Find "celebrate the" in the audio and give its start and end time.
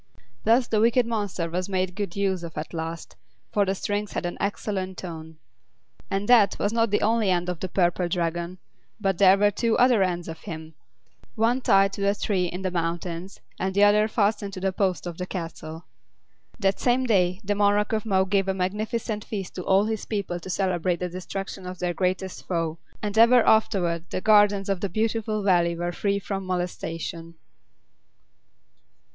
20.49-21.09